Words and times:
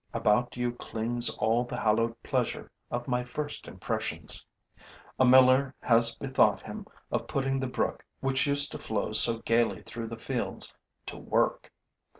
About 0.15 0.57
you 0.57 0.71
clings 0.71 1.29
all 1.37 1.63
the 1.63 1.77
hallowed 1.77 2.23
pleasure 2.23 2.71
of 2.89 3.07
my 3.07 3.23
first 3.23 3.67
impressions. 3.67 4.43
A 5.19 5.25
miller 5.25 5.75
has 5.79 6.15
bethought 6.15 6.59
him 6.61 6.87
of 7.11 7.27
putting 7.27 7.59
the 7.59 7.67
brook, 7.67 8.03
which 8.19 8.47
used 8.47 8.71
to 8.71 8.79
flow 8.79 9.11
so 9.13 9.37
gaily 9.37 9.83
through 9.83 10.07
the 10.07 10.17
fields, 10.17 10.75
to 11.05 11.17
work. 11.17 11.71